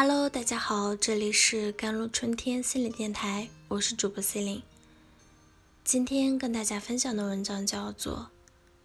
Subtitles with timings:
[0.00, 4.62] Hello，大家好，这里是甘露春天心理电台，我是主播 C 琳。
[5.82, 8.30] 今天跟大家分享的文章叫做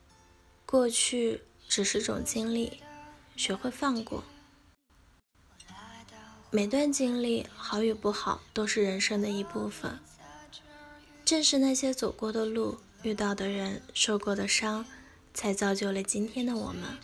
[0.65, 2.81] 《过去只是种经历，
[3.35, 4.23] 学会放过》。
[6.49, 9.99] 每段经历好与不好，都是人生的一部分。
[11.23, 14.83] 正是那些走过的路、遇到的人、受过的伤，
[15.31, 16.97] 才造就了今天的我们。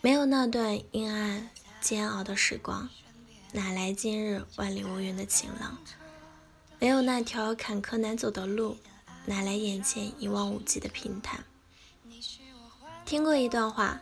[0.00, 1.48] 没有那段阴暗。
[1.82, 2.88] 煎熬的时光，
[3.50, 5.76] 哪来今日万里无云的晴朗？
[6.78, 8.76] 没有那条坎坷难走的路，
[9.26, 11.44] 哪来眼前一望无际的平坦？
[13.04, 14.00] 听过一段话，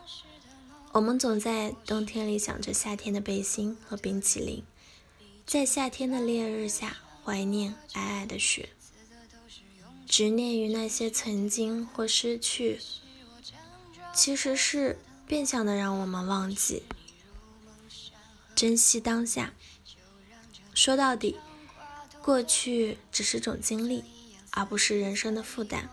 [0.92, 4.62] 我们总在冬天里想着夏天的背心和冰淇淋，
[5.46, 8.68] 在夏天的烈日下怀念皑皑的雪，
[10.06, 12.78] 执念于那些曾经或失去，
[14.12, 16.82] 其实是变相的让我们忘记。
[18.54, 19.52] 珍惜当下。
[20.74, 21.36] 说到底，
[22.22, 24.04] 过去只是种经历，
[24.50, 25.88] 而不是人生的负担。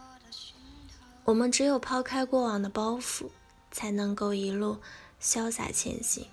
[1.26, 3.30] 我们只有抛开过往的包袱，
[3.72, 4.80] 才能够一路
[5.22, 6.28] 潇洒前行。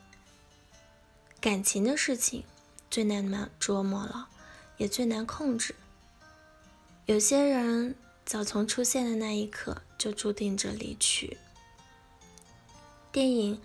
[1.41, 2.45] 感情的事情
[2.91, 4.29] 最难琢磨了，
[4.77, 5.75] 也最难控制。
[7.07, 11.37] 有些人早从出现的那一刻就注定着离去。
[13.11, 13.61] 电影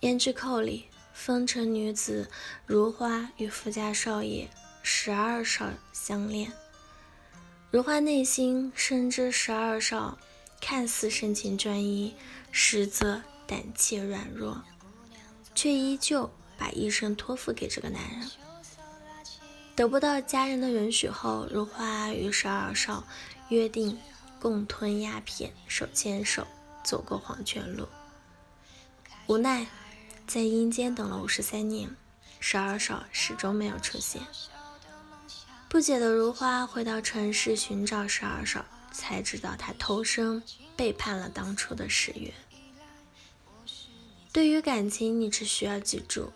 [0.06, 0.86] 《胭脂扣》里。
[1.24, 2.28] 风尘女子
[2.66, 4.50] 如花与富家少爷
[4.82, 6.52] 十二少相恋，
[7.70, 10.18] 如花内心深知十二少
[10.60, 12.16] 看似深情专一，
[12.50, 14.64] 实则胆怯软弱，
[15.54, 16.28] 却依旧
[16.58, 18.28] 把一生托付给这个男人。
[19.76, 23.04] 得不到家人的允许后，如花与十二少
[23.48, 23.96] 约定
[24.40, 26.48] 共吞鸦片，手牵手
[26.82, 27.86] 走过黄泉路，
[29.28, 29.68] 无奈。
[30.26, 31.94] 在阴间等了五十三年，
[32.40, 34.22] 十二少始终没有出现。
[35.68, 40.42] 不解的如花回到城市寻找十二少，才知道他偷生，
[40.76, 42.32] 背叛了当初的誓约。
[44.32, 46.32] 对于感情，你只需要记住，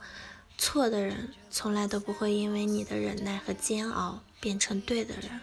[0.58, 5.40] 错的人从来都不会因为你的忍耐和煎熬变成对的人，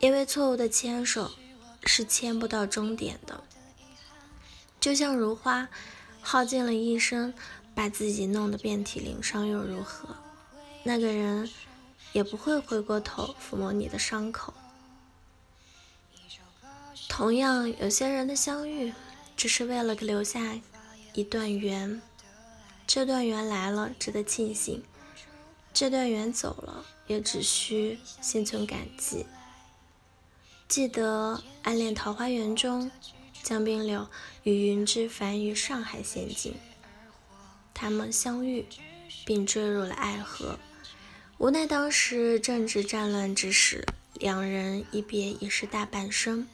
[0.00, 1.30] 因为错误的牵手
[1.84, 3.42] 是牵不到终点的。
[4.78, 5.68] 就像如花。
[6.26, 7.34] 耗尽了一生，
[7.74, 10.08] 把自己弄得遍体鳞伤又如何？
[10.82, 11.48] 那个人
[12.12, 14.54] 也不会回过头抚摸你的伤口。
[17.08, 18.94] 同样，有些人的相遇
[19.36, 20.58] 只是为了留下
[21.12, 22.00] 一段缘，
[22.86, 24.82] 这段缘来了值得庆幸，
[25.74, 29.26] 这段缘走了也只需心存感激。
[30.66, 32.90] 记得《暗恋桃花源》中。
[33.44, 34.08] 江滨柳
[34.42, 36.54] 与云之凡于上海仙境，
[37.74, 38.64] 他们相遇
[39.26, 40.58] 并坠入了爱河。
[41.36, 43.84] 无奈当时正值战乱之时，
[44.14, 46.48] 两人一别已是大半生。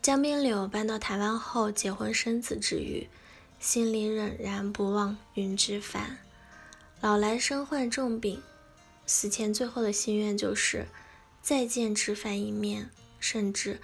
[0.00, 3.08] 江滨柳搬到台湾后结婚生子之余，
[3.58, 6.18] 心里仍然不忘云之凡。
[7.00, 8.40] 老来身患重病，
[9.06, 10.86] 死前最后的心愿就是
[11.42, 13.80] 再见之凡一面，甚至。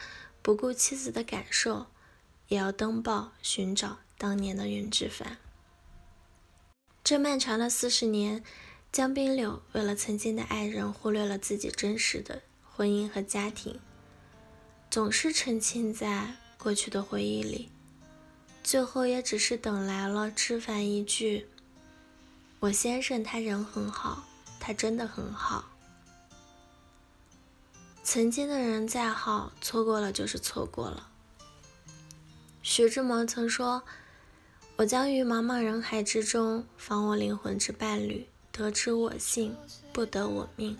[0.48, 1.88] 不顾妻子的感受，
[2.46, 5.36] 也要登报寻找当年的云之凡。
[7.04, 8.42] 这漫长的四十年，
[8.90, 13.78] 江滨柳为了曾经的爱人，忽略了自己真实的婚姻和家庭，
[14.90, 17.70] 总是沉浸在过去的回忆里，
[18.64, 21.46] 最后也只是等来了之凡一句
[22.60, 24.26] ：“我先生他人很好，
[24.58, 25.72] 他真的很好。”
[28.10, 31.10] 曾经的人再好，错过了就是错过了。
[32.62, 33.82] 徐志摩曾说
[34.76, 39.54] ：“我将于茫茫人海之中，访我灵魂之伴侣，得之我幸，
[39.92, 40.78] 不得我命。”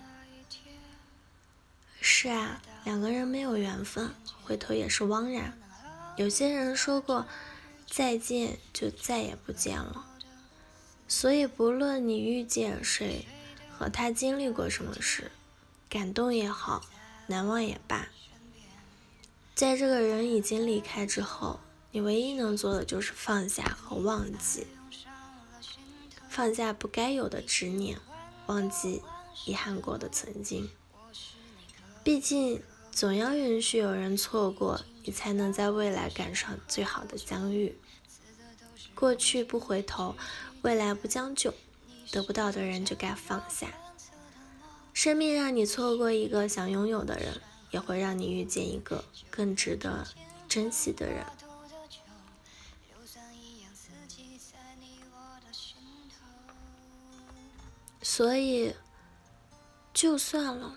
[2.01, 4.09] 是啊，两个人没有缘分，
[4.43, 5.55] 回头也是枉然。
[6.17, 7.27] 有些人说过
[7.85, 10.03] 再见，就再也不见了。
[11.07, 13.27] 所以，不论你遇见谁，
[13.77, 15.31] 和他经历过什么事，
[15.87, 16.83] 感动也好。
[17.29, 18.09] 难忘也罢，
[19.53, 21.59] 在这个人已经离开之后，
[21.91, 24.65] 你唯一能做的就是放下和忘记，
[26.27, 27.99] 放下不该有的执念，
[28.47, 29.03] 忘记
[29.45, 30.71] 遗憾过的曾经。
[32.03, 37.77] 毕竟，总要允许有人错过，你才能在未来赶上最好的相遇。
[38.95, 40.15] 过去不回头，
[40.63, 41.53] 未来不将就，
[42.11, 43.67] 得不到的人就该放下。
[45.01, 47.39] 生命让你错过一个想拥有的人，
[47.71, 50.05] 也会让你遇见一个更值得
[50.49, 51.25] 珍惜的人。
[58.01, 58.75] 所以，
[59.93, 60.75] 就算了，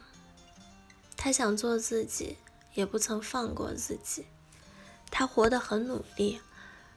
[1.17, 2.37] 他想做自己，
[2.75, 4.27] 也不曾放过自己。
[5.11, 6.41] 他活得很努力，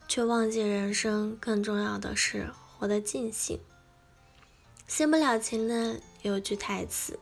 [0.08, 3.60] 却忘记人生更重要的是活得尽兴。
[4.88, 7.20] 新不了情呢有句台词：“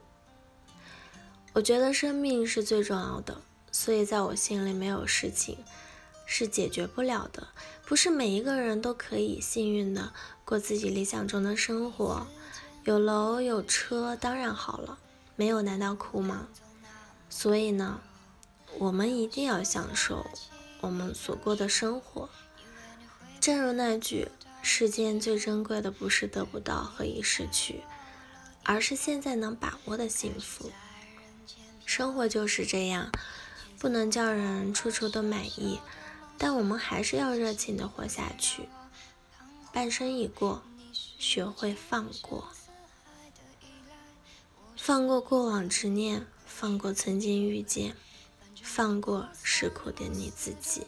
[1.54, 5.58] 我觉得生命是最重要的，所以在我心里没有事情
[6.26, 7.48] 是解决不了的。
[7.86, 10.14] 不是每一个人都可以幸运的
[10.44, 12.28] 过自己理想中的生活。”
[12.84, 15.00] 有楼有车当然好了，
[15.38, 16.50] 没有难道苦吗？
[17.30, 18.02] 所以呢，
[18.78, 20.26] 我们一定要享受
[20.82, 22.30] 我们所过的生活。
[23.40, 24.28] 正如那句
[24.66, 27.84] ：“世间最珍贵的不是得不到和已失去，
[28.64, 30.72] 而是现在能把握的幸福。”
[31.86, 33.12] 生活就是这样，
[33.78, 35.82] 不能叫人处处都满意，
[36.38, 38.70] 但我们还是要热情的活下去。
[39.74, 40.64] 半生已过，
[41.20, 42.48] 学会放过。
[44.78, 47.96] 放过过往执念，放过曾经遇见，
[48.62, 50.88] 放过失苦的你自己。